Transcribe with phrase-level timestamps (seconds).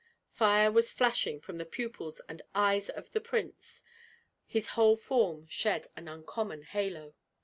[0.31, 3.83] Fire was flashing from the pupils and eyes of the prince;
[4.47, 7.13] his whole form shed an uncommon halo.